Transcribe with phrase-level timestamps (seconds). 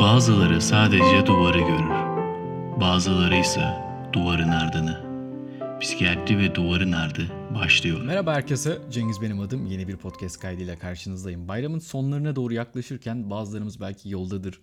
[0.00, 1.90] Bazıları sadece duvarı görür.
[2.80, 3.60] Bazıları ise
[4.12, 5.04] duvarın ardını.
[5.80, 8.02] Psikiyatri ve duvarın ardı başlıyor.
[8.02, 8.78] Merhaba herkese.
[8.90, 9.66] Cengiz benim adım.
[9.66, 11.48] Yeni bir podcast kaydıyla karşınızdayım.
[11.48, 14.60] Bayramın sonlarına doğru yaklaşırken bazılarımız belki yoldadır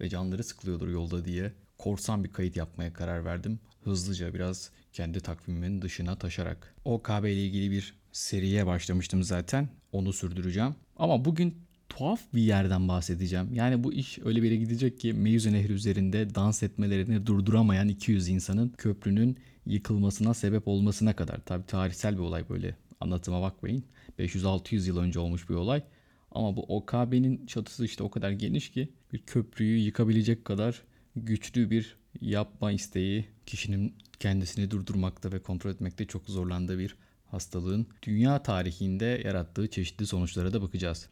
[0.00, 3.60] ve canları sıkılıyordur yolda diye korsan bir kayıt yapmaya karar verdim.
[3.84, 6.74] Hızlıca biraz kendi takvimimin dışına taşarak.
[6.84, 9.68] OKB ile ilgili bir seriye başlamıştım zaten.
[9.92, 10.74] Onu sürdüreceğim.
[10.96, 13.54] Ama bugün tuhaf bir yerden bahsedeceğim.
[13.54, 18.28] Yani bu iş öyle bir yere gidecek ki Meyüze Nehri üzerinde dans etmelerini durduramayan 200
[18.28, 21.44] insanın köprünün yıkılmasına sebep olmasına kadar.
[21.44, 23.84] Tabi tarihsel bir olay böyle anlatıma bakmayın.
[24.18, 25.82] 500-600 yıl önce olmuş bir olay.
[26.30, 30.82] Ama bu OKB'nin çatısı işte o kadar geniş ki bir köprüyü yıkabilecek kadar
[31.16, 38.42] güçlü bir yapma isteği kişinin kendisini durdurmakta ve kontrol etmekte çok zorlandığı bir hastalığın dünya
[38.42, 41.08] tarihinde yarattığı çeşitli sonuçlara da bakacağız.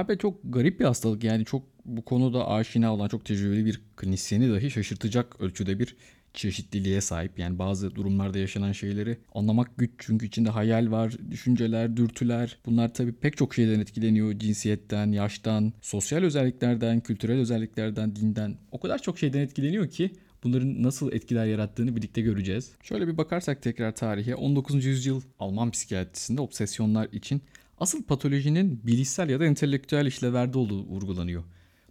[0.00, 4.52] OKB çok garip bir hastalık yani çok bu konuda aşina olan çok tecrübeli bir klinisyeni
[4.52, 5.96] dahi şaşırtacak ölçüde bir
[6.34, 7.38] çeşitliliğe sahip.
[7.38, 12.58] Yani bazı durumlarda yaşanan şeyleri anlamak güç çünkü içinde hayal var, düşünceler, dürtüler.
[12.66, 14.38] Bunlar tabii pek çok şeyden etkileniyor.
[14.38, 18.56] Cinsiyetten, yaştan, sosyal özelliklerden, kültürel özelliklerden, dinden.
[18.72, 20.10] O kadar çok şeyden etkileniyor ki
[20.44, 22.72] bunların nasıl etkiler yarattığını birlikte göreceğiz.
[22.82, 24.84] Şöyle bir bakarsak tekrar tarihe 19.
[24.84, 27.42] yüzyıl Alman psikiyatrisinde obsesyonlar için
[27.80, 31.44] asıl patolojinin bilişsel ya da entelektüel işlevlerde olduğu vurgulanıyor.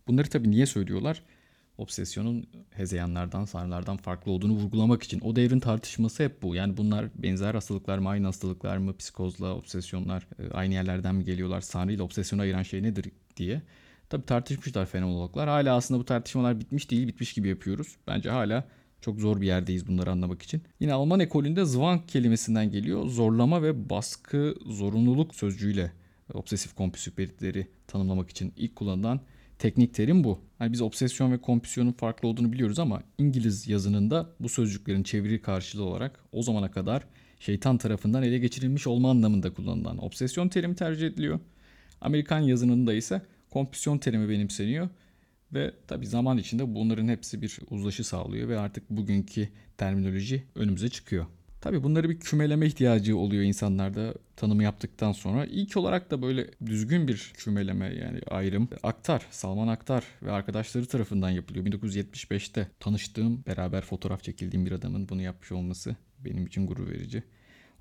[0.08, 1.24] Bunları tabii niye söylüyorlar?
[1.80, 5.20] obsesyonun hezeyanlardan, sanrılardan farklı olduğunu vurgulamak için.
[5.20, 6.56] O devrin tartışması hep bu.
[6.56, 11.62] Yani bunlar benzer hastalıklar mı, aynı hastalıklar mı, psikozla obsesyonlar e, aynı yerlerden mi geliyorlar,
[11.62, 13.62] sanrı ile obsesyonu ayıran şey nedir diye.
[14.10, 15.50] Tabi tartışmışlar fenomenologlar.
[15.50, 17.96] Hala aslında bu tartışmalar bitmiş değil, bitmiş gibi yapıyoruz.
[18.08, 18.68] Bence hala
[19.02, 20.62] çok zor bir yerdeyiz bunları anlamak için.
[20.80, 23.08] Yine Alman ekolünde zwang kelimesinden geliyor.
[23.08, 25.92] Zorlama ve baskı, zorunluluk sözcüğüyle
[26.34, 29.22] obsesif kompulsif belirtileri tanımlamak için ilk kullanılan
[29.60, 30.40] teknik terim bu.
[30.60, 35.84] Yani biz obsesyon ve kompüsyonun farklı olduğunu biliyoruz ama İngiliz yazınında bu sözcüklerin çeviri karşılığı
[35.84, 37.04] olarak o zamana kadar
[37.40, 41.40] şeytan tarafından ele geçirilmiş olma anlamında kullanılan obsesyon terimi tercih ediliyor.
[42.02, 44.90] Amerikan yazınında ise kompüsyon terimi benimseniyor
[45.54, 51.26] ve tabi zaman içinde bunların hepsi bir uzlaşı sağlıyor ve artık bugünkü terminoloji önümüze çıkıyor.
[51.62, 55.46] Tabii bunları bir kümeleme ihtiyacı oluyor insanlarda tanımı yaptıktan sonra.
[55.46, 61.30] İlk olarak da böyle düzgün bir kümeleme yani ayrım Aktar, Salman Aktar ve arkadaşları tarafından
[61.30, 61.66] yapılıyor.
[61.66, 67.24] 1975'te tanıştığım, beraber fotoğraf çekildiğim bir adamın bunu yapmış olması benim için gurur verici.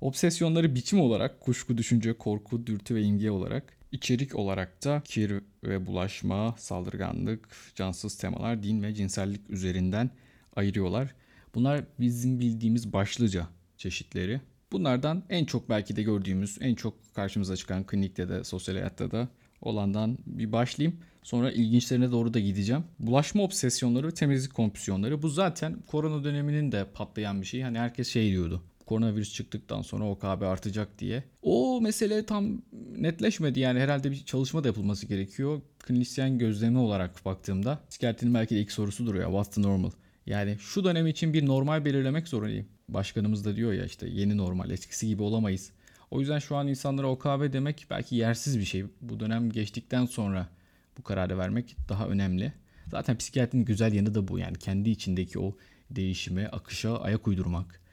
[0.01, 5.33] Obsesyonları biçim olarak kuşku, düşünce, korku, dürtü ve imge olarak içerik olarak da kir
[5.63, 10.09] ve bulaşma, saldırganlık, cansız temalar, din ve cinsellik üzerinden
[10.55, 11.15] ayırıyorlar.
[11.55, 13.47] Bunlar bizim bildiğimiz başlıca
[13.77, 14.41] çeşitleri.
[14.71, 19.27] Bunlardan en çok belki de gördüğümüz, en çok karşımıza çıkan klinikte de, sosyal hayatta da
[19.61, 20.99] olandan bir başlayayım.
[21.23, 22.83] Sonra ilginçlerine doğru da gideceğim.
[22.99, 25.21] Bulaşma obsesyonları ve temizlik kompüsyonları.
[25.21, 27.61] Bu zaten korona döneminin de patlayan bir şey.
[27.61, 28.63] Hani herkes şey diyordu.
[28.89, 31.23] Koronavirüs çıktıktan sonra OKB artacak diye.
[31.41, 32.61] O mesele tam
[32.97, 33.59] netleşmedi.
[33.59, 35.61] Yani herhalde bir çalışma da yapılması gerekiyor.
[35.79, 39.25] Klinisyen gözlemi olarak baktığımda psikiyatrinin belki de ilk sorusudur ya.
[39.25, 39.91] What's the normal?
[40.25, 42.65] Yani şu dönem için bir normal belirlemek zorundayım.
[42.87, 45.71] Başkanımız da diyor ya işte yeni normal eskisi gibi olamayız.
[46.11, 48.85] O yüzden şu an insanlara OKB demek belki yersiz bir şey.
[49.01, 50.49] Bu dönem geçtikten sonra
[50.97, 52.53] bu kararı vermek daha önemli.
[52.87, 55.55] Zaten psikiyatrinin güzel yanı da bu yani kendi içindeki o
[55.89, 57.88] değişime, akışa ayak uydurmak.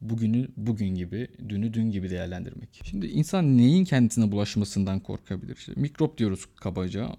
[0.00, 2.80] Bugünü bugün gibi, dünü dün gibi değerlendirmek.
[2.84, 5.56] Şimdi insan neyin kendisine bulaşmasından korkabilir?
[5.56, 7.16] İşte mikrop diyoruz kabaca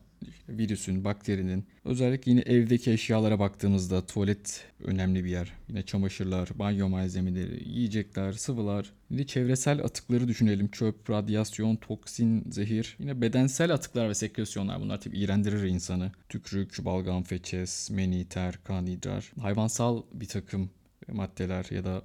[0.49, 1.65] virüsün, bakterinin.
[1.85, 5.53] Özellikle yine evdeki eşyalara baktığımızda tuvalet önemli bir yer.
[5.69, 8.93] Yine çamaşırlar, banyo malzemeleri, yiyecekler, sıvılar.
[9.09, 10.67] Yine çevresel atıkları düşünelim.
[10.67, 12.95] Çöp, radyasyon, toksin, zehir.
[12.99, 14.81] Yine bedensel atıklar ve sekresyonlar.
[14.81, 16.11] Bunlar tabii iğrendirir insanı.
[16.29, 19.31] Tükrük, balgam, feçes, meni, ter, kan, idrar.
[19.41, 20.69] Hayvansal bir takım
[21.07, 22.01] maddeler ya da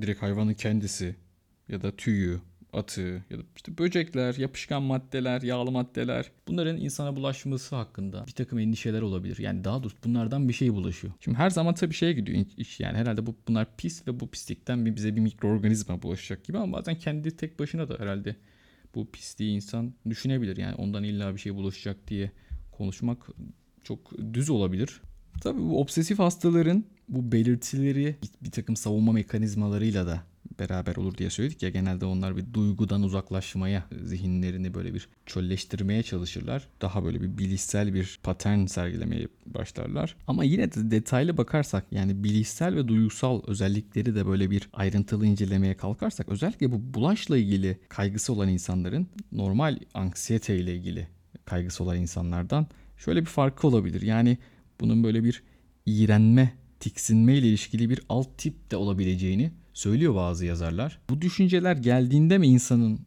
[0.00, 1.16] direkt hayvanın kendisi
[1.68, 2.40] ya da tüyü,
[2.72, 8.58] atı ya da işte böcekler, yapışkan maddeler, yağlı maddeler bunların insana bulaşması hakkında bir takım
[8.58, 9.38] endişeler olabilir.
[9.38, 11.12] Yani daha doğrusu bunlardan bir şey bulaşıyor.
[11.20, 14.86] Şimdi her zaman tabii şeye gidiyor iş yani herhalde bu bunlar pis ve bu pislikten
[14.86, 18.36] bir, bize bir mikroorganizma bulaşacak gibi ama bazen kendi tek başına da herhalde
[18.94, 20.56] bu pisliği insan düşünebilir.
[20.56, 22.30] Yani ondan illa bir şey bulaşacak diye
[22.72, 23.28] konuşmak
[23.82, 25.00] çok düz olabilir.
[25.40, 30.22] Tabii bu obsesif hastaların bu belirtileri bir takım savunma mekanizmalarıyla da
[30.58, 36.68] beraber olur diye söyledik ya genelde onlar bir duygudan uzaklaşmaya zihinlerini böyle bir çölleştirmeye çalışırlar.
[36.80, 40.16] Daha böyle bir bilişsel bir patern sergilemeye başlarlar.
[40.26, 45.76] Ama yine de detaylı bakarsak yani bilişsel ve duygusal özellikleri de böyle bir ayrıntılı incelemeye
[45.76, 51.08] kalkarsak özellikle bu bulaşla ilgili kaygısı olan insanların normal anksiyete ile ilgili
[51.44, 52.66] kaygısı olan insanlardan
[52.96, 54.02] şöyle bir farkı olabilir.
[54.02, 54.38] Yani
[54.80, 55.42] bunun böyle bir
[55.86, 61.00] iğrenme, tiksinme ile ilişkili bir alt tip de olabileceğini söylüyor bazı yazarlar.
[61.10, 63.00] Bu düşünceler geldiğinde mi insanın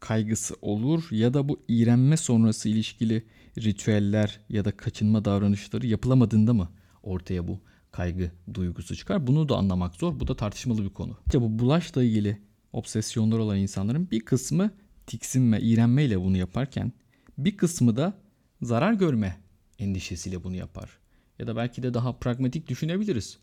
[0.00, 3.26] kaygısı olur ya da bu iğrenme sonrası ilişkili
[3.58, 6.68] ritüeller ya da kaçınma davranışları yapılamadığında mı
[7.02, 7.60] ortaya bu
[7.92, 9.26] kaygı duygusu çıkar?
[9.26, 10.20] Bunu da anlamak zor.
[10.20, 11.16] Bu da tartışmalı bir konu.
[11.26, 14.70] İşte bu bulaşla ilgili obsesyonlar olan insanların bir kısmı
[15.06, 16.92] tiksinme, iğrenme ile bunu yaparken
[17.38, 18.18] bir kısmı da
[18.62, 19.36] zarar görme
[19.78, 20.98] endişesiyle bunu yapar.
[21.38, 23.38] Ya da belki de daha pragmatik düşünebiliriz.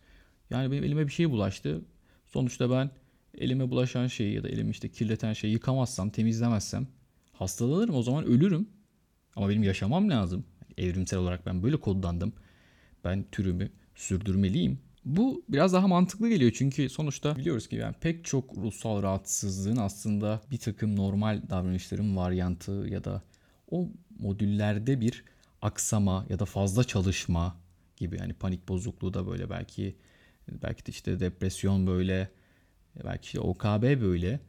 [0.50, 1.82] Yani benim elime bir şey bulaştı.
[2.26, 2.92] Sonuçta ben
[3.38, 6.88] elime bulaşan şeyi ya da elimi işte kirleten şeyi yıkamazsam, temizlemezsem
[7.34, 7.96] hastalanırım.
[7.96, 8.70] O zaman ölürüm.
[9.36, 10.46] Ama benim yaşamam lazım.
[10.78, 12.34] Evrimsel olarak ben böyle kodlandım.
[13.04, 14.80] Ben türümü sürdürmeliyim.
[15.06, 20.42] Bu biraz daha mantıklı geliyor çünkü sonuçta biliyoruz ki yani pek çok ruhsal rahatsızlığın aslında
[20.52, 23.22] bir takım normal davranışların varyantı ya da
[23.72, 23.90] o
[24.20, 25.24] modüllerde bir
[25.62, 27.56] aksama ya da fazla çalışma
[28.04, 29.96] gibi yani panik bozukluğu da böyle belki
[30.64, 32.30] belki de işte depresyon böyle
[33.04, 34.40] belki işte OKB böyle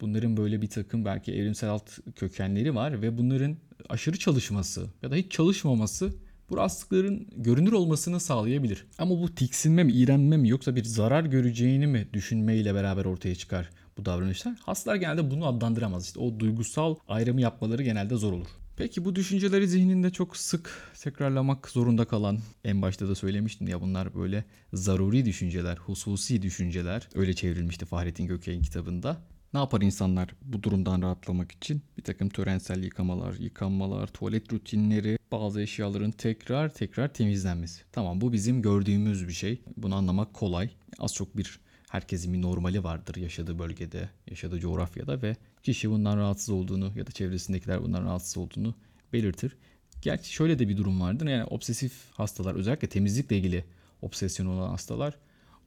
[0.00, 3.56] bunların böyle bir takım belki evrimsel alt kökenleri var ve bunların
[3.88, 6.12] aşırı çalışması ya da hiç çalışmaması
[6.50, 8.86] bu rahatsızlıkların görünür olmasını sağlayabilir.
[8.98, 13.70] Ama bu tiksinme mi, iğrenme mi yoksa bir zarar göreceğini mi düşünmeyle beraber ortaya çıkar
[13.98, 14.54] bu davranışlar?
[14.62, 16.06] Hastalar genelde bunu adlandıramaz.
[16.06, 18.48] İşte o duygusal ayrımı yapmaları genelde zor olur.
[18.76, 24.14] Peki bu düşünceleri zihninde çok sık tekrarlamak zorunda kalan en başta da söylemiştim ya bunlar
[24.14, 29.22] böyle zaruri düşünceler, hususi düşünceler öyle çevrilmişti Fahrettin Gökay'ın kitabında.
[29.54, 31.82] Ne yapar insanlar bu durumdan rahatlamak için?
[31.98, 37.82] Bir takım törensel yıkamalar, yıkanmalar, tuvalet rutinleri, bazı eşyaların tekrar tekrar temizlenmesi.
[37.92, 39.62] Tamam bu bizim gördüğümüz bir şey.
[39.76, 40.70] Bunu anlamak kolay.
[40.98, 46.50] Az çok bir herkesin bir normali vardır yaşadığı bölgede, yaşadığı coğrafyada ve kişi bundan rahatsız
[46.50, 48.74] olduğunu ya da çevresindekiler bundan rahatsız olduğunu
[49.12, 49.56] belirtir.
[50.02, 51.26] Gerçi şöyle de bir durum vardır.
[51.26, 53.64] Yani obsesif hastalar özellikle temizlikle ilgili
[54.02, 55.18] obsesyon olan hastalar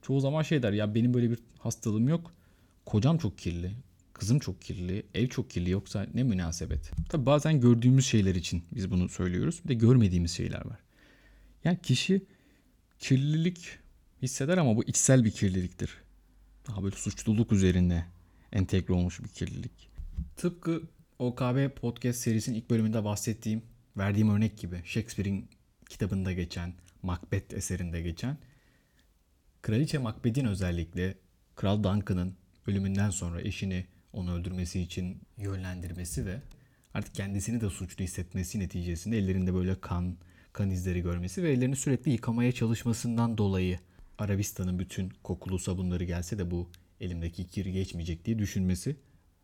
[0.02, 2.32] çoğu zaman şey der ya benim böyle bir hastalığım yok.
[2.86, 3.72] Kocam çok kirli,
[4.14, 6.92] kızım çok kirli, ev çok kirli yoksa ne münasebet.
[7.10, 9.62] Tabi bazen gördüğümüz şeyler için biz bunu söylüyoruz.
[9.64, 10.80] Bir de görmediğimiz şeyler var.
[11.64, 12.26] Yani kişi
[13.00, 13.68] kirlilik
[14.22, 15.90] hisseder ama bu içsel bir kirliliktir.
[16.68, 18.06] Daha böyle suçluluk üzerine
[18.52, 19.89] entegre olmuş bir kirlilik.
[20.36, 20.82] Tıpkı
[21.20, 23.62] OKB podcast serisinin ilk bölümünde bahsettiğim,
[23.98, 25.50] verdiğim örnek gibi Shakespeare'in
[25.90, 26.74] kitabında geçen,
[27.04, 28.38] Macbeth eserinde geçen
[29.62, 31.16] Kraliçe Macbeth'in özellikle
[31.56, 32.36] Kral Duncan'ın
[32.68, 36.42] ölümünden sonra eşini onu öldürmesi için yönlendirmesi ve
[36.94, 40.18] artık kendisini de suçlu hissetmesi neticesinde ellerinde böyle kan,
[40.54, 43.80] kan izleri görmesi ve ellerini sürekli yıkamaya çalışmasından dolayı
[44.18, 46.70] Arabistan'ın bütün kokulu sabunları gelse de bu
[47.02, 48.96] elimdeki kir geçmeyecek diye düşünmesi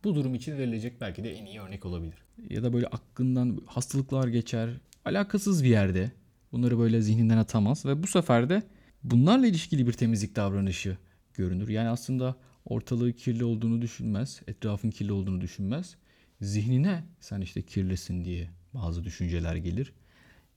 [0.06, 2.16] bu durum için verilecek belki de en iyi örnek olabilir.
[2.50, 4.70] Ya da böyle aklından hastalıklar geçer,
[5.06, 6.12] alakasız bir yerde
[6.52, 8.64] bunları böyle zihninden atamaz ve bu sefer de
[9.04, 10.98] bunlarla ilişkili bir temizlik davranışı
[11.34, 11.70] görünür.
[11.70, 12.36] Yani aslında
[12.66, 15.96] ortalığı kirli olduğunu düşünmez, etrafın kirli olduğunu düşünmez.
[16.42, 19.94] Zihnine sen işte kirlisin diye bazı düşünceler gelir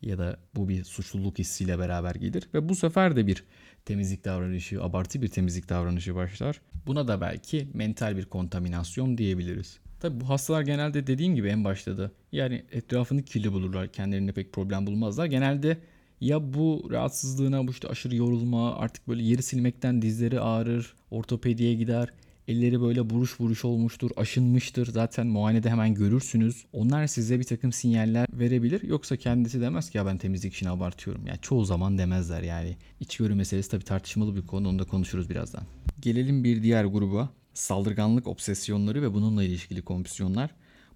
[0.03, 3.45] ya da bu bir suçluluk hissiyle beraber gelir ve bu sefer de bir
[3.85, 6.61] temizlik davranışı, abartı bir temizlik davranışı başlar.
[6.87, 9.79] Buna da belki mental bir kontaminasyon diyebiliriz.
[10.01, 14.53] Tabi bu hastalar genelde dediğim gibi en başta da yani etrafını kirli bulurlar, kendilerine pek
[14.53, 15.27] problem bulmazlar.
[15.27, 15.79] Genelde
[16.21, 22.09] ya bu rahatsızlığına bu işte aşırı yorulma, artık böyle yeri silmekten dizleri ağrır, ortopediye gider
[22.49, 24.87] Elleri böyle buruş buruş olmuştur, aşınmıştır.
[24.87, 26.65] Zaten muayenede hemen görürsünüz.
[26.73, 28.83] Onlar size bir takım sinyaller verebilir.
[28.83, 31.27] Yoksa kendisi demez ki ya ben temizlik işini abartıyorum.
[31.27, 32.77] Yani çoğu zaman demezler yani.
[33.01, 34.69] İçgörü meselesi tabii tartışmalı bir konu.
[34.69, 35.63] Onu da konuşuruz birazdan.
[36.01, 37.31] Gelelim bir diğer gruba.
[37.55, 40.51] Saldırganlık obsesyonları ve bununla ilişkili kompüsyonlar.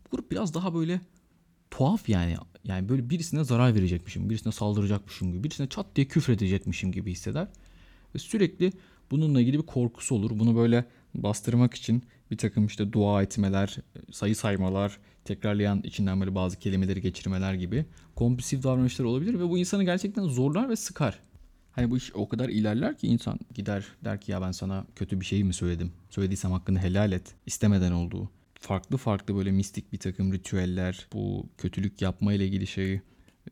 [0.07, 1.01] Bu grup biraz daha böyle
[1.71, 2.37] tuhaf yani.
[2.65, 7.49] Yani böyle birisine zarar verecekmişim, birisine saldıracakmışım gibi, birisine çat diye küfredecekmişim gibi hisseder.
[8.15, 8.73] Ve sürekli
[9.11, 10.31] bununla ilgili bir korkusu olur.
[10.39, 13.77] Bunu böyle bastırmak için bir takım işte dua etmeler,
[14.13, 19.85] sayı saymalar, tekrarlayan içinden böyle bazı kelimeleri geçirmeler gibi kompulsif davranışlar olabilir ve bu insanı
[19.85, 21.19] gerçekten zorlar ve sıkar.
[21.73, 25.21] Hani bu iş o kadar ilerler ki insan gider der ki ya ben sana kötü
[25.21, 25.93] bir şey mi söyledim?
[26.11, 27.35] Söylediysem hakkını helal et.
[27.47, 28.31] İstemeden olduğu.
[28.61, 33.03] Farklı farklı böyle mistik bir takım ritüeller, bu kötülük yapma ile ilgili şeyi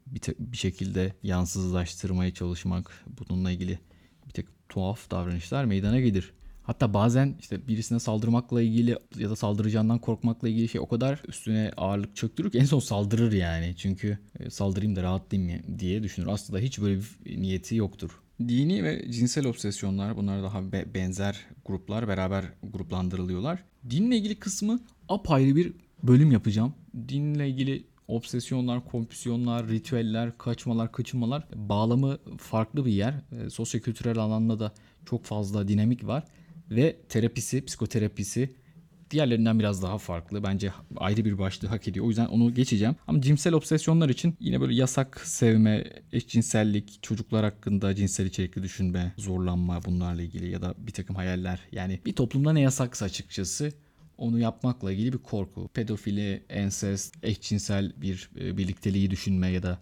[0.06, 3.78] bir, bir şekilde yansızlaştırmaya çalışmak, bununla ilgili
[4.26, 6.32] bir tek tuhaf davranışlar meydana gelir.
[6.70, 11.72] Hatta bazen işte birisine saldırmakla ilgili ya da saldıracağından korkmakla ilgili şey o kadar üstüne
[11.76, 13.74] ağırlık çöktürür ki en son saldırır yani.
[13.76, 16.26] Çünkü e, saldırayım da rahatlayayım diye düşünür.
[16.26, 18.20] Aslında hiç böyle bir niyeti yoktur.
[18.48, 23.64] Dini ve cinsel obsesyonlar bunlar daha be- benzer gruplar beraber gruplandırılıyorlar.
[23.90, 25.72] Dinle ilgili kısmı apayrı bir
[26.02, 26.74] bölüm yapacağım.
[27.08, 33.14] Dinle ilgili obsesyonlar, kompüsyonlar, ritüeller, kaçmalar, kaçınmalar bağlamı farklı bir yer.
[33.32, 34.72] E, sosyokültürel alanda da
[35.06, 36.24] çok fazla dinamik var
[36.70, 38.50] ve terapisi, psikoterapisi
[39.10, 40.42] diğerlerinden biraz daha farklı.
[40.42, 42.06] Bence ayrı bir başlığı hak ediyor.
[42.06, 42.96] O yüzden onu geçeceğim.
[43.06, 49.84] Ama cinsel obsesyonlar için yine böyle yasak sevme, eşcinsellik, çocuklar hakkında cinsel içerikli düşünme, zorlanma
[49.84, 51.60] bunlarla ilgili ya da bir takım hayaller.
[51.72, 53.72] Yani bir toplumda ne yasaksa açıkçası
[54.18, 55.68] onu yapmakla ilgili bir korku.
[55.74, 59.78] Pedofili, ensest, eşcinsel bir e, birlikteliği düşünme ya da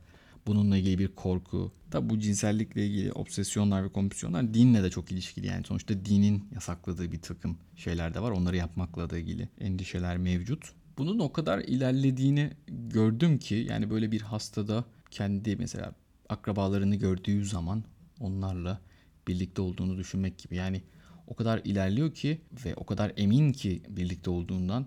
[0.48, 1.72] bununla ilgili bir korku.
[1.90, 5.46] Tabi bu cinsellikle ilgili obsesyonlar ve kompüsyonlar dinle de çok ilişkili.
[5.46, 8.30] Yani sonuçta dinin yasakladığı bir takım şeyler de var.
[8.30, 10.72] Onları yapmakla da ilgili endişeler mevcut.
[10.98, 15.94] Bunun o kadar ilerlediğini gördüm ki yani böyle bir hastada kendi mesela
[16.28, 17.84] akrabalarını gördüğü zaman
[18.20, 18.80] onlarla
[19.28, 20.56] birlikte olduğunu düşünmek gibi.
[20.56, 20.82] Yani
[21.26, 24.86] o kadar ilerliyor ki ve o kadar emin ki birlikte olduğundan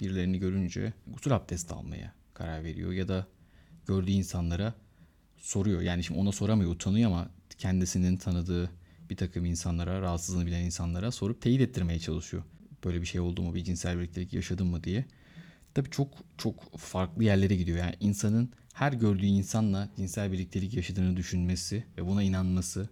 [0.00, 3.26] birilerini görünce gusül abdesti almaya karar veriyor ya da
[3.86, 4.74] gördüğü insanlara
[5.38, 5.80] soruyor.
[5.80, 8.70] Yani şimdi ona soramıyor utanıyor ama kendisinin tanıdığı
[9.10, 12.42] bir takım insanlara, rahatsızlığını bilen insanlara sorup teyit ettirmeye çalışıyor.
[12.84, 15.04] Böyle bir şey oldu mu, bir cinsel birliktelik yaşadın mı diye.
[15.74, 17.78] Tabii çok çok farklı yerlere gidiyor.
[17.78, 22.88] Yani insanın her gördüğü insanla cinsel birliktelik yaşadığını düşünmesi ve buna inanması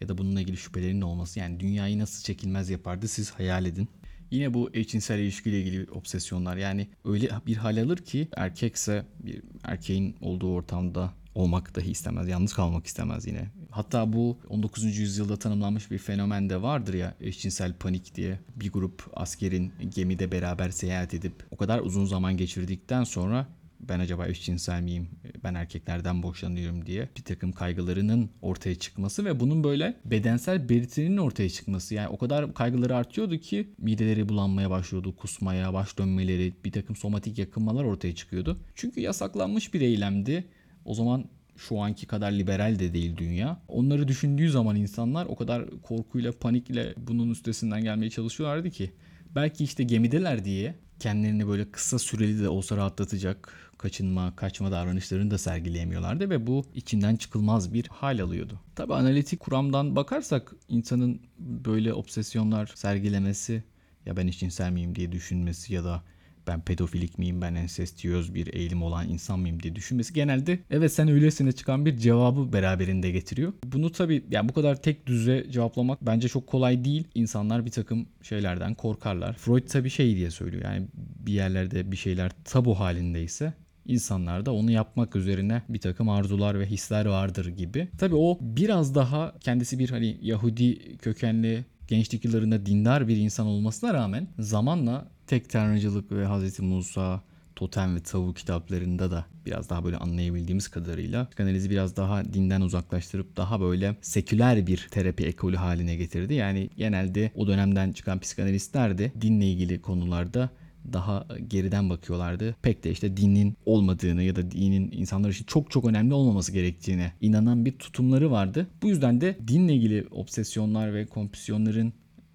[0.00, 1.38] ya da bununla ilgili şüphelerinin olması.
[1.38, 3.88] Yani dünyayı nasıl çekilmez yapardı siz hayal edin.
[4.30, 10.16] Yine bu eşcinsel ilişkiyle ilgili obsesyonlar yani öyle bir hal alır ki erkekse bir erkeğin
[10.20, 12.28] olduğu ortamda olmak dahi istemez.
[12.28, 13.50] Yalnız kalmak istemez yine.
[13.70, 14.96] Hatta bu 19.
[14.96, 18.38] yüzyılda tanımlanmış bir fenomen de vardır ya eşcinsel panik diye.
[18.56, 23.46] Bir grup askerin gemide beraber seyahat edip o kadar uzun zaman geçirdikten sonra
[23.80, 25.08] ben acaba eşcinsel miyim,
[25.44, 31.50] ben erkeklerden boşanıyorum diye bir takım kaygılarının ortaya çıkması ve bunun böyle bedensel belirtilerinin ortaya
[31.50, 31.94] çıkması.
[31.94, 37.38] Yani o kadar kaygıları artıyordu ki mideleri bulanmaya başlıyordu, kusmaya, baş dönmeleri, bir takım somatik
[37.38, 38.58] yakınmalar ortaya çıkıyordu.
[38.74, 40.44] Çünkü yasaklanmış bir eylemdi.
[40.86, 41.24] O zaman
[41.56, 43.62] şu anki kadar liberal de değil dünya.
[43.68, 48.92] Onları düşündüğü zaman insanlar o kadar korkuyla, panikle bunun üstesinden gelmeye çalışıyorlardı ki.
[49.34, 55.38] Belki işte gemideler diye kendilerini böyle kısa süreli de olsa rahatlatacak kaçınma, kaçma davranışlarını da
[55.38, 58.60] sergileyemiyorlardı ve bu içinden çıkılmaz bir hal alıyordu.
[58.74, 63.64] Tabi analitik kuramdan bakarsak insanın böyle obsesyonlar sergilemesi
[64.06, 66.02] ya ben eşcinsel miyim diye düşünmesi ya da
[66.46, 71.08] ben pedofilik miyim, ben ensestiyöz bir eğilim olan insan mıyım diye düşünmesi genelde evet sen
[71.08, 73.52] öylesine çıkan bir cevabı beraberinde getiriyor.
[73.64, 77.04] Bunu tabii yani bu kadar tek düze cevaplamak bence çok kolay değil.
[77.14, 79.34] İnsanlar bir takım şeylerden korkarlar.
[79.34, 83.52] Freud tabii şey diye söylüyor yani bir yerlerde bir şeyler tabu halindeyse
[83.86, 87.88] insanlarda onu yapmak üzerine bir takım arzular ve hisler vardır gibi.
[87.98, 93.94] Tabii o biraz daha kendisi bir hani Yahudi kökenli gençlik yıllarında dindar bir insan olmasına
[93.94, 96.60] rağmen zamanla tek tanrıcılık ve Hz.
[96.60, 97.22] Musa,
[97.56, 103.36] Totem ve Tavu kitaplarında da biraz daha böyle anlayabildiğimiz kadarıyla psikanalizi biraz daha dinden uzaklaştırıp
[103.36, 106.34] daha böyle seküler bir terapi ekolü haline getirdi.
[106.34, 110.50] Yani genelde o dönemden çıkan psikanalistler de dinle ilgili konularda
[110.92, 112.56] daha geriden bakıyorlardı.
[112.62, 117.12] Pek de işte dinin olmadığını ya da dinin insanlar için çok çok önemli olmaması gerektiğine
[117.20, 118.66] inanan bir tutumları vardı.
[118.82, 121.92] Bu yüzden de dinle ilgili obsesyonlar ve kompüsyonların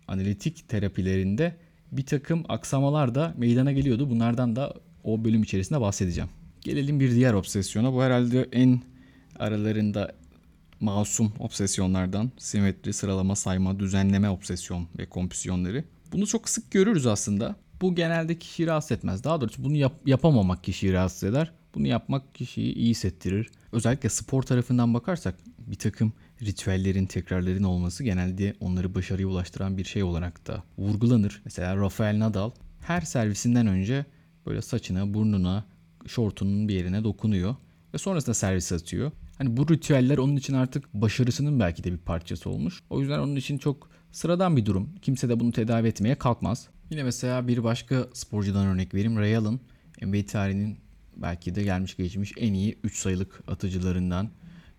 [0.08, 1.56] analitik terapilerinde
[1.92, 4.10] bir takım aksamalar da meydana geliyordu.
[4.10, 6.30] Bunlardan da o bölüm içerisinde bahsedeceğim.
[6.62, 7.94] Gelelim bir diğer obsesyona.
[7.94, 8.82] Bu herhalde en
[9.40, 10.12] aralarında
[10.80, 15.84] masum obsesyonlardan simetri, sıralama, sayma, düzenleme obsesyon ve kompüsyonları.
[16.12, 17.56] Bunu çok sık görürüz aslında.
[17.82, 19.24] Bu genelde kişiyi rahatsız etmez.
[19.24, 21.52] Daha doğrusu bunu yap- yapamamak kişiyi rahatsız eder.
[21.76, 23.50] Bunu yapmak kişiyi iyi hissettirir.
[23.72, 30.04] Özellikle spor tarafından bakarsak bir takım ritüellerin, tekrarların olması genelde onları başarıya ulaştıran bir şey
[30.04, 31.42] olarak da vurgulanır.
[31.46, 34.06] Mesela Rafael Nadal her servisinden önce
[34.46, 35.66] böyle saçına, burnuna,
[36.08, 37.56] şortunun bir yerine dokunuyor
[37.94, 39.12] ve sonrasında servis atıyor.
[39.38, 42.84] Hani bu ritüeller onun için artık başarısının belki de bir parçası olmuş.
[42.90, 44.90] O yüzden onun için çok sıradan bir durum.
[45.02, 46.68] Kimse de bunu tedavi etmeye kalkmaz.
[46.90, 49.18] Yine mesela bir başka sporcudan örnek vereyim.
[49.18, 49.60] Ray Allen
[50.02, 50.78] NBA tarihinin
[51.18, 54.30] belki de gelmiş geçmiş en iyi 3 sayılık atıcılarından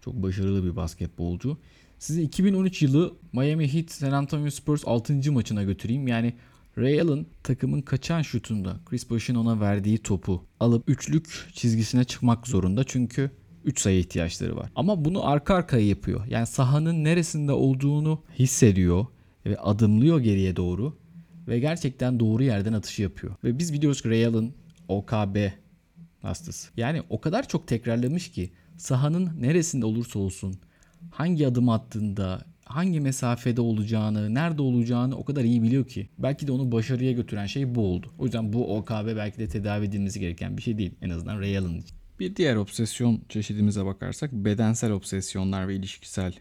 [0.04, 1.58] çok başarılı bir basketbolcu.
[1.98, 5.32] Sizi 2013 yılı Miami Heat San Antonio Spurs 6.
[5.32, 6.08] maçına götüreyim.
[6.08, 6.34] Yani
[6.78, 12.84] Ray Allen takımın kaçan şutunda Chris Bosh'un ona verdiği topu alıp üçlük çizgisine çıkmak zorunda.
[12.84, 13.30] Çünkü
[13.64, 14.70] 3 sayı ihtiyaçları var.
[14.76, 16.26] Ama bunu arka arkaya yapıyor.
[16.26, 19.06] Yani sahanın neresinde olduğunu hissediyor
[19.46, 20.96] ve adımlıyor geriye doğru
[21.48, 23.34] ve gerçekten doğru yerden atışı yapıyor.
[23.44, 24.54] Ve biz biliyoruz ki Real'ın
[24.88, 25.50] OKB
[26.22, 26.68] hastası.
[26.76, 28.50] Yani o kadar çok tekrarlamış ki
[28.82, 30.54] sahanın neresinde olursa olsun
[31.10, 36.08] hangi adım attığında hangi mesafede olacağını, nerede olacağını o kadar iyi biliyor ki.
[36.18, 38.12] Belki de onu başarıya götüren şey bu oldu.
[38.18, 40.94] O yüzden bu OKB belki de tedavi edilmesi gereken bir şey değil.
[41.02, 41.96] En azından Real'ın için.
[42.20, 46.34] Bir diğer obsesyon çeşidimize bakarsak bedensel obsesyonlar ve ilişkisel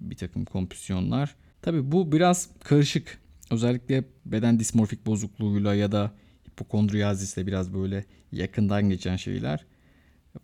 [0.00, 1.34] bir takım kompüsyonlar.
[1.62, 3.18] Tabi bu biraz karışık.
[3.50, 6.12] Özellikle beden dismorfik bozukluğuyla ya da
[6.48, 9.64] hipokondriyazisle biraz böyle yakından geçen şeyler.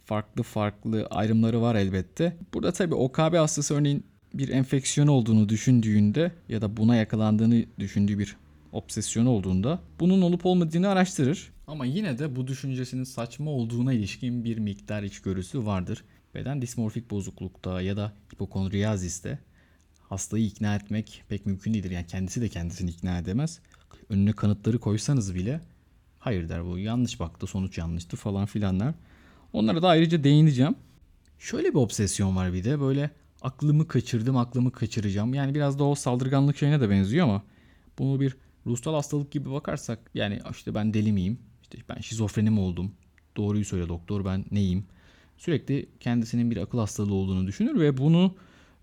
[0.04, 2.36] Farklı farklı ayrımları var elbette.
[2.54, 8.36] Burada tabi OKB hastası örneğin bir enfeksiyon olduğunu düşündüğünde ya da buna yakalandığını düşündüğü bir
[8.72, 11.52] obsesyon olduğunda bunun olup olmadığını araştırır.
[11.66, 16.04] Ama yine de bu düşüncesinin saçma olduğuna ilişkin bir miktar içgörüsü vardır.
[16.34, 19.38] Beden dismorfik bozuklukta ya da hipokondriyaziste
[20.00, 21.90] hastayı ikna etmek pek mümkün değildir.
[21.90, 23.60] Yani kendisi de kendisini ikna edemez.
[24.08, 25.60] Önüne kanıtları koysanız bile
[26.18, 28.94] hayır der bu yanlış baktı sonuç yanlıştı falan filanlar.
[29.54, 30.74] Onlara da ayrıca değineceğim.
[31.38, 33.10] Şöyle bir obsesyon var bir de böyle
[33.42, 35.34] aklımı kaçırdım aklımı kaçıracağım.
[35.34, 37.42] Yani biraz da o saldırganlık şeyine de benziyor ama
[37.98, 41.38] bunu bir ruhsal hastalık gibi bakarsak yani işte ben deli miyim?
[41.62, 42.92] İşte ben şizofreni mi oldum?
[43.36, 44.84] Doğruyu söyle doktor ben neyim?
[45.38, 48.34] Sürekli kendisinin bir akıl hastalığı olduğunu düşünür ve bunu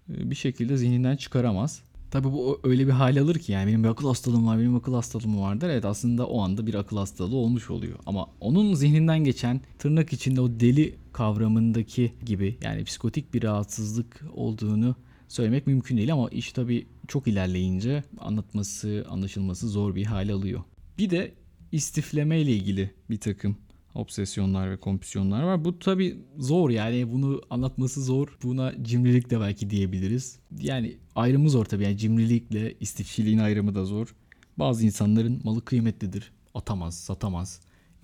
[0.07, 1.83] bir şekilde zihninden çıkaramaz.
[2.11, 4.93] Tabi bu öyle bir hal alır ki yani benim bir akıl hastalığım var, benim akıl
[4.93, 5.69] hastalığım vardır.
[5.69, 7.99] Evet aslında o anda bir akıl hastalığı olmuş oluyor.
[8.05, 14.95] Ama onun zihninden geçen tırnak içinde o deli kavramındaki gibi yani psikotik bir rahatsızlık olduğunu
[15.27, 20.61] söylemek mümkün değil ama iş tabi çok ilerleyince anlatması, anlaşılması zor bir hal alıyor.
[20.97, 21.31] Bir de
[21.71, 23.57] istifleme ile ilgili bir takım
[23.95, 25.65] obsesyonlar ve kompüsyonlar var.
[25.65, 28.37] Bu tabi zor yani bunu anlatması zor.
[28.43, 30.39] Buna cimrilik de belki diyebiliriz.
[30.59, 34.15] Yani ayrımı zor tabi yani cimrilikle istifçiliğin ayrımı da zor.
[34.57, 36.31] Bazı insanların malı kıymetlidir.
[36.53, 37.61] Atamaz, satamaz.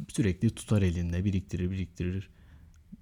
[0.07, 2.29] Sürekli tutar elinde, biriktirir, biriktirir.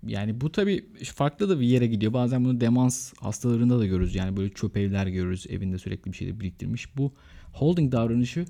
[0.07, 2.13] Yani bu tabi farklı da bir yere gidiyor.
[2.13, 4.15] Bazen bunu demans hastalarında da görürüz.
[4.15, 5.45] Yani böyle çöp evler görürüz.
[5.49, 6.97] Evinde sürekli bir şeyde biriktirmiş.
[6.97, 7.13] Bu
[7.53, 8.45] holding davranışı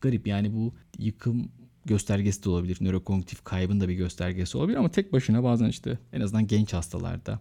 [0.00, 0.26] garip.
[0.26, 1.50] Yani bu yıkım
[1.84, 2.78] göstergesi de olabilir.
[2.80, 7.40] Nörokognitif kaybın da bir göstergesi olabilir ama tek başına bazen işte en azından genç hastalarda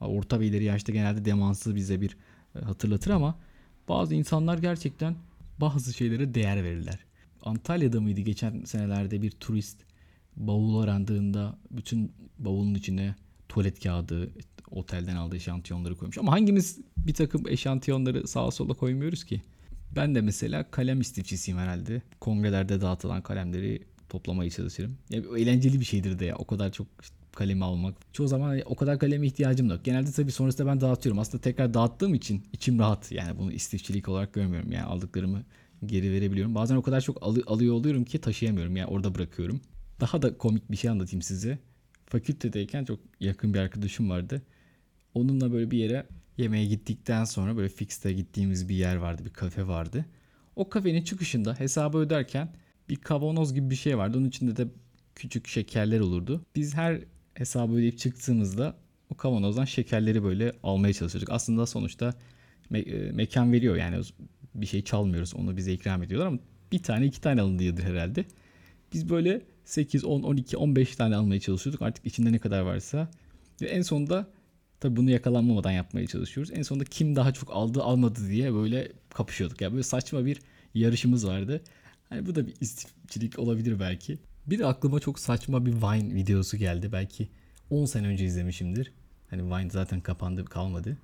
[0.00, 2.16] orta ve ileri yaşta genelde demansı bize bir
[2.54, 3.38] e, hatırlatır ama
[3.88, 5.14] bazı insanlar gerçekten
[5.60, 6.98] bazı şeylere değer verirler.
[7.42, 9.78] Antalya'da mıydı geçen senelerde bir turist
[10.36, 13.14] bavul arandığında bütün bavulun içine
[13.48, 14.30] tuvalet kağıdı,
[14.70, 16.18] otelden aldığı eşantiyonları koymuş.
[16.18, 19.42] Ama hangimiz bir takım eşantiyonları sağa sola koymuyoruz ki?
[19.90, 22.02] Ben de mesela kalem istifçisiyim herhalde.
[22.20, 24.98] Kongrelerde dağıtılan kalemleri toplamaya çalışırım.
[25.10, 26.36] Ya eğlenceli bir şeydir de ya.
[26.36, 26.86] O kadar çok
[27.32, 27.96] kalemi almak.
[28.12, 29.84] Çoğu zaman o kadar kaleme ihtiyacım yok.
[29.84, 31.18] Genelde tabii sonrasında ben dağıtıyorum.
[31.18, 33.12] Aslında tekrar dağıttığım için içim rahat.
[33.12, 34.72] Yani bunu istifçilik olarak görmüyorum.
[34.72, 35.42] Yani aldıklarımı
[35.86, 36.54] geri verebiliyorum.
[36.54, 38.76] Bazen o kadar çok alı- alıyor oluyorum ki taşıyamıyorum.
[38.76, 39.60] Yani orada bırakıyorum.
[40.00, 41.58] Daha da komik bir şey anlatayım size.
[42.06, 44.42] Fakültedeyken çok yakın bir arkadaşım vardı.
[45.14, 46.06] Onunla böyle bir yere
[46.38, 50.04] yemeğe gittikten sonra böyle fixte gittiğimiz bir yer vardı, bir kafe vardı.
[50.56, 52.48] O kafenin çıkışında hesabı öderken
[52.88, 54.18] bir kavanoz gibi bir şey vardı.
[54.18, 54.68] Onun içinde de
[55.14, 56.44] küçük şekerler olurdu.
[56.56, 57.00] Biz her
[57.34, 58.76] hesabı ödeyip çıktığımızda
[59.10, 61.30] o kavanozdan şekerleri böyle almaya çalışıyorduk.
[61.30, 62.14] Aslında sonuçta
[62.72, 64.02] me- mekan veriyor yani
[64.54, 65.34] bir şey çalmıyoruz.
[65.34, 66.38] Onu bize ikram ediyorlar ama
[66.72, 68.24] bir tane iki tane alındıydı herhalde.
[68.92, 71.82] Biz böyle 8, 10, 12, 15 tane almaya çalışıyorduk.
[71.82, 73.10] Artık içinde ne kadar varsa.
[73.62, 74.26] Ve en sonunda
[74.80, 76.52] Tabi bunu yakalanmamadan yapmaya çalışıyoruz.
[76.54, 79.60] En sonunda kim daha çok aldı almadı diye böyle kapışıyorduk.
[79.60, 80.40] Yani böyle saçma bir
[80.74, 81.62] yarışımız vardı.
[82.08, 84.18] Hani bu da bir istifçilik olabilir belki.
[84.46, 86.92] Bir de aklıma çok saçma bir Vine videosu geldi.
[86.92, 87.28] Belki
[87.70, 88.92] 10 sene önce izlemişimdir.
[89.30, 90.96] Hani Vine zaten kapandı kalmadı.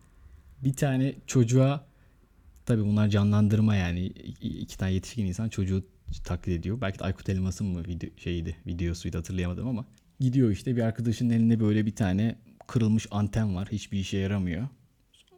[0.64, 1.86] Bir tane çocuğa
[2.66, 4.06] tabi bunlar canlandırma yani
[4.40, 5.84] iki tane yetişkin insan çocuğu
[6.24, 6.80] taklit ediyor.
[6.80, 9.84] Belki de Aykut Elmas'ın mı video, şeydi videosuydu hatırlayamadım ama.
[10.20, 12.38] Gidiyor işte bir arkadaşının elinde böyle bir tane
[12.72, 13.68] kırılmış anten var.
[13.72, 14.68] Hiçbir işe yaramıyor.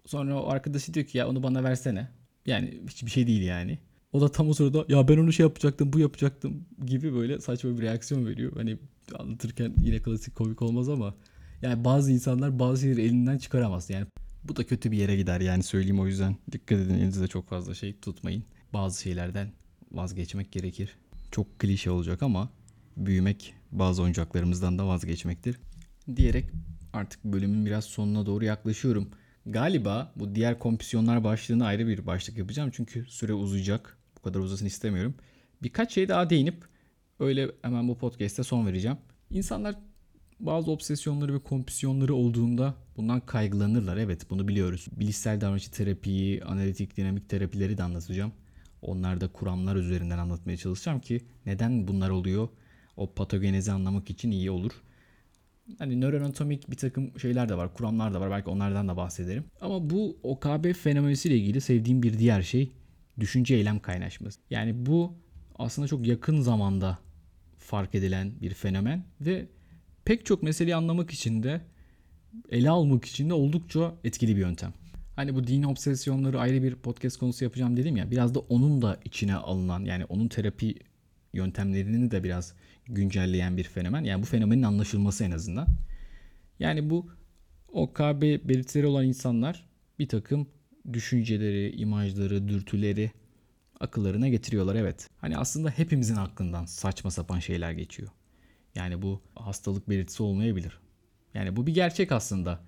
[0.06, 2.08] Sonra o arkadaşı diyor ki ya onu bana versene.
[2.46, 3.78] Yani hiçbir şey değil yani.
[4.12, 7.78] O da tam o sırada ya ben onu şey yapacaktım bu yapacaktım gibi böyle saçma
[7.78, 8.52] bir reaksiyon veriyor.
[8.56, 8.78] Hani
[9.18, 11.14] anlatırken yine klasik komik olmaz ama
[11.62, 13.90] yani bazı insanlar bazı şeyleri elinden çıkaramaz.
[13.90, 14.06] Yani
[14.44, 16.36] bu da kötü bir yere gider yani söyleyeyim o yüzden.
[16.52, 18.44] Dikkat edin elinizde çok fazla şey tutmayın.
[18.72, 19.48] Bazı şeylerden
[19.92, 20.96] vazgeçmek gerekir.
[21.30, 22.50] Çok klişe olacak ama
[22.96, 25.56] büyümek bazı oyuncaklarımızdan da vazgeçmektir.
[26.16, 26.44] Diyerek
[26.94, 29.08] artık bölümün biraz sonuna doğru yaklaşıyorum.
[29.46, 32.70] Galiba bu diğer kompüsyonlar başlığını ayrı bir başlık yapacağım.
[32.74, 33.98] Çünkü süre uzayacak.
[34.18, 35.14] Bu kadar uzasın istemiyorum.
[35.62, 36.64] Birkaç şey daha değinip
[37.20, 38.96] öyle hemen bu podcast'te son vereceğim.
[39.30, 39.74] İnsanlar
[40.40, 43.96] bazı obsesyonları ve kompüsyonları olduğunda bundan kaygılanırlar.
[43.96, 44.86] Evet bunu biliyoruz.
[44.92, 48.32] Bilişsel davranışçı terapiyi, analitik dinamik terapileri de anlatacağım.
[48.82, 52.48] Onlarda kuramlar üzerinden anlatmaya çalışacağım ki neden bunlar oluyor?
[52.96, 54.72] O patogenezi anlamak için iyi olur.
[55.78, 58.30] Hani nöroanatomik bir takım şeyler de var, kuramlar da var.
[58.30, 59.44] Belki onlardan da bahsederim.
[59.60, 62.72] Ama bu OKB fenomenisiyle ilgili sevdiğim bir diğer şey
[63.20, 64.40] düşünce eylem kaynaşması.
[64.50, 65.14] Yani bu
[65.58, 66.98] aslında çok yakın zamanda
[67.58, 69.48] fark edilen bir fenomen ve
[70.04, 71.60] pek çok meseleyi anlamak için de
[72.50, 74.72] ele almak için de oldukça etkili bir yöntem.
[75.16, 78.10] Hani bu din obsesyonları ayrı bir podcast konusu yapacağım dedim ya.
[78.10, 80.74] Biraz da onun da içine alınan yani onun terapi
[81.34, 82.54] yöntemlerini de biraz
[82.86, 84.04] güncelleyen bir fenomen.
[84.04, 85.66] Yani bu fenomenin anlaşılması en azından.
[86.58, 87.10] Yani bu
[87.68, 89.68] OKB belirtileri olan insanlar
[89.98, 90.48] bir takım
[90.92, 93.10] düşünceleri, imajları, dürtüleri
[93.80, 95.10] akıllarına getiriyorlar evet.
[95.18, 98.08] Hani aslında hepimizin aklından saçma sapan şeyler geçiyor.
[98.74, 100.78] Yani bu hastalık belirtisi olmayabilir.
[101.34, 102.60] Yani bu bir gerçek aslında.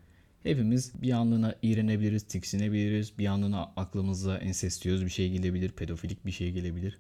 [0.42, 3.18] Hepimiz bir anlığına iğrenebiliriz, tiksinebiliriz.
[3.18, 6.98] Bir anlığına aklımıza ensestiyöz bir şey gelebilir, pedofilik bir şey gelebilir.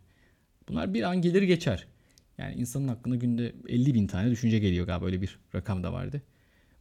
[0.68, 1.86] Bunlar bir an gelir geçer.
[2.38, 6.22] Yani insanın aklına günde 50 bin tane düşünce geliyor galiba öyle bir rakam da vardı.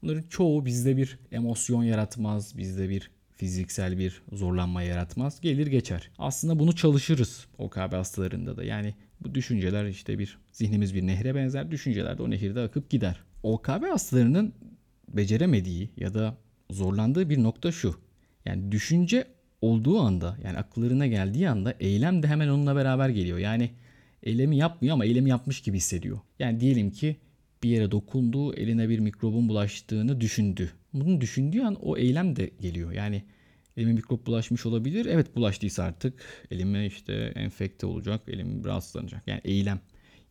[0.02, 5.42] Bunların çoğu bizde bir emosyon yaratmaz, bizde bir fiziksel bir zorlanma yaratmaz.
[5.42, 6.10] Gelir geçer.
[6.18, 8.64] Aslında bunu çalışırız OKB hastalarında da.
[8.64, 11.72] Yani bu düşünceler işte bir zihnimiz bir nehre benzer.
[11.72, 13.24] Düşünceler de o nehirde akıp gider.
[13.44, 14.54] OKB hastalarının
[15.10, 16.38] beceremediği ya da
[16.72, 17.96] zorlandığı bir nokta şu.
[18.46, 19.28] Yani düşünce
[19.66, 23.38] olduğu anda yani akıllarına geldiği anda eylem de hemen onunla beraber geliyor.
[23.38, 23.70] Yani
[24.24, 26.20] eylemi yapmıyor ama eylemi yapmış gibi hissediyor.
[26.40, 27.16] Yani diyelim ki
[27.64, 30.72] bir yere dokundu, eline bir mikrobun bulaştığını düşündü.
[30.94, 32.92] Bunu düşündüğü an o eylem de geliyor.
[32.92, 33.24] Yani
[33.78, 35.06] elime mikrop bulaşmış olabilir.
[35.06, 39.28] Evet bulaştıysa artık elime işte enfekte olacak, elim rahatsızlanacak.
[39.28, 39.80] Yani eylem.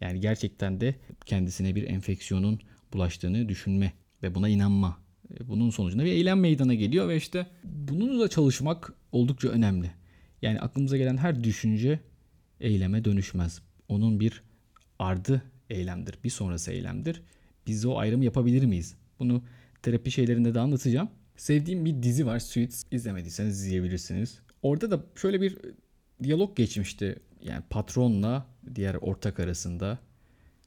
[0.00, 0.94] Yani gerçekten de
[1.26, 2.60] kendisine bir enfeksiyonun
[2.92, 3.92] bulaştığını düşünme
[4.22, 5.03] ve buna inanma.
[5.40, 9.90] E, bunun sonucunda bir eylem meydana geliyor ve işte bununla çalışmak oldukça önemli.
[10.42, 12.00] Yani aklımıza gelen her düşünce
[12.60, 13.62] eyleme dönüşmez.
[13.88, 14.42] Onun bir
[14.98, 17.22] ardı eylemdir, bir sonrası eylemdir.
[17.66, 18.94] Biz o ayrımı yapabilir miyiz?
[19.18, 19.42] Bunu
[19.82, 21.08] terapi şeylerinde de anlatacağım.
[21.36, 22.84] Sevdiğim bir dizi var Suits.
[22.90, 24.38] İzlemediyseniz izleyebilirsiniz.
[24.62, 25.58] Orada da şöyle bir
[26.22, 27.16] diyalog geçmişti.
[27.42, 29.98] Yani patronla diğer ortak arasında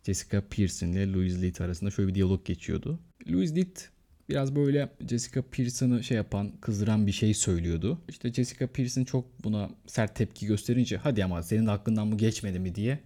[0.04, 3.00] Jessica Pearson ile Louis Litt arasında şöyle bir diyalog geçiyordu.
[3.32, 3.90] Louis Litt
[4.30, 8.02] biraz böyle Jessica Pearson'ı şey yapan, kızdıran bir şey söylüyordu.
[8.10, 12.60] İşte Jessica Pearson çok buna sert tepki gösterince hadi ama senin de aklından mı geçmedi
[12.60, 13.00] mi diye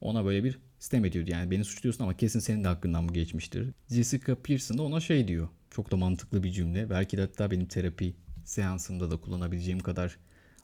[0.00, 1.30] ona böyle bir sistem ediyordu.
[1.30, 3.68] Yani beni suçluyorsun ama kesin senin de hakkından mı geçmiştir.
[3.90, 5.48] Jessica Pearson da ona şey diyor.
[5.70, 6.90] Çok da mantıklı bir cümle.
[6.90, 10.18] Belki de hatta benim terapi seansımda da kullanabileceğim kadar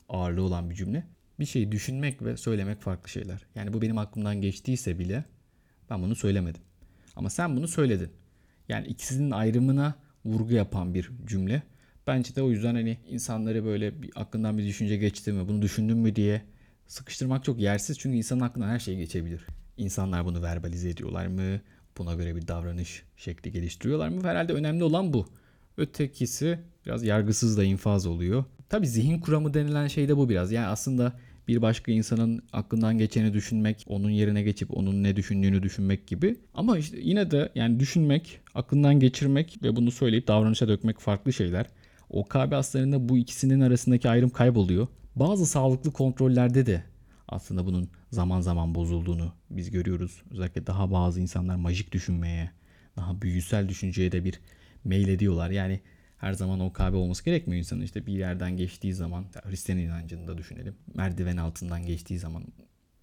[0.09, 1.07] ağırlığı olan bir cümle.
[1.39, 3.45] Bir şeyi düşünmek ve söylemek farklı şeyler.
[3.55, 5.25] Yani bu benim aklımdan geçtiyse bile
[5.89, 6.61] ben bunu söylemedim.
[7.15, 8.09] Ama sen bunu söyledin.
[8.69, 11.63] Yani ikisinin ayrımına vurgu yapan bir cümle.
[12.07, 15.97] Bence de o yüzden hani insanları böyle bir aklından bir düşünce geçti mi, bunu düşündün
[15.97, 16.41] mü diye
[16.87, 17.99] sıkıştırmak çok yersiz.
[17.99, 19.45] Çünkü insanın aklından her şey geçebilir.
[19.77, 21.61] İnsanlar bunu verbalize ediyorlar mı?
[21.97, 24.23] Buna göre bir davranış şekli geliştiriyorlar mı?
[24.23, 25.25] Herhalde önemli olan bu.
[25.77, 28.45] Ötekisi biraz yargısız da infaz oluyor.
[28.69, 30.51] Tabi zihin kuramı denilen şey de bu biraz.
[30.51, 31.19] Yani aslında
[31.49, 36.35] bir başka insanın aklından geçeni düşünmek, onun yerine geçip onun ne düşündüğünü düşünmek gibi.
[36.53, 41.65] Ama işte yine de yani düşünmek, aklından geçirmek ve bunu söyleyip davranışa dökmek farklı şeyler.
[42.09, 44.87] OKB hastalarında bu ikisinin arasındaki ayrım kayboluyor.
[45.15, 46.83] Bazı sağlıklı kontrollerde de
[47.27, 50.21] aslında bunun zaman zaman bozulduğunu biz görüyoruz.
[50.31, 52.51] Özellikle daha bazı insanlar majik düşünmeye,
[52.95, 54.39] daha büyüsel düşünceye de bir
[54.83, 55.49] meyil ediyorlar.
[55.49, 55.81] Yani
[56.19, 57.81] her zaman OKB olması gerekmiyor insanın.
[57.81, 60.75] İşte bir yerden geçtiği zaman, Hristiyan inancında düşünelim.
[60.95, 62.43] Merdiven altından geçtiği zaman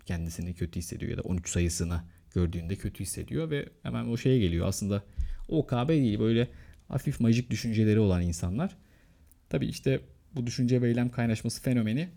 [0.06, 2.00] kendisini kötü hissediyor ya da 13 sayısını
[2.34, 4.68] gördüğünde kötü hissediyor ve hemen o şeye geliyor.
[4.68, 5.02] Aslında
[5.48, 6.48] OKB değil böyle
[6.88, 8.76] hafif majik düşünceleri olan insanlar.
[9.48, 10.00] Tabii işte
[10.34, 12.08] bu düşünce ve eylem kaynaşması fenomeni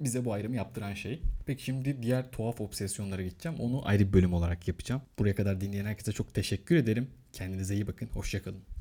[0.00, 1.22] bize bu ayrımı yaptıran şey.
[1.46, 3.58] Peki şimdi diğer tuhaf obsesyonlara geçeceğim.
[3.58, 5.02] Onu ayrı bir bölüm olarak yapacağım.
[5.18, 7.10] Buraya kadar dinleyen herkese çok teşekkür ederim.
[7.32, 8.06] Kendinize iyi bakın.
[8.06, 8.71] Hoşçakalın.